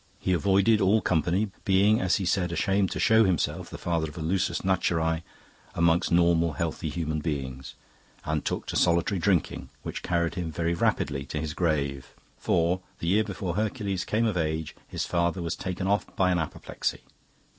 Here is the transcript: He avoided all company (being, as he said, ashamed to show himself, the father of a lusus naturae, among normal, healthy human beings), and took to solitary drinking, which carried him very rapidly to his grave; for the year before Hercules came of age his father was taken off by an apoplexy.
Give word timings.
He 0.19 0.33
avoided 0.33 0.81
all 0.81 0.99
company 0.99 1.51
(being, 1.63 2.01
as 2.01 2.15
he 2.15 2.25
said, 2.25 2.51
ashamed 2.51 2.89
to 2.89 2.99
show 2.99 3.23
himself, 3.23 3.69
the 3.69 3.77
father 3.77 4.09
of 4.09 4.17
a 4.17 4.21
lusus 4.21 4.61
naturae, 4.65 5.21
among 5.75 6.01
normal, 6.09 6.53
healthy 6.53 6.89
human 6.89 7.19
beings), 7.19 7.75
and 8.25 8.43
took 8.43 8.65
to 8.65 8.75
solitary 8.75 9.19
drinking, 9.19 9.69
which 9.83 10.01
carried 10.01 10.33
him 10.33 10.51
very 10.51 10.73
rapidly 10.73 11.23
to 11.25 11.39
his 11.39 11.53
grave; 11.53 12.15
for 12.39 12.81
the 12.97 13.05
year 13.09 13.23
before 13.23 13.55
Hercules 13.55 14.03
came 14.03 14.25
of 14.25 14.37
age 14.37 14.75
his 14.87 15.05
father 15.05 15.39
was 15.39 15.55
taken 15.55 15.85
off 15.85 16.07
by 16.15 16.31
an 16.31 16.39
apoplexy. 16.39 17.01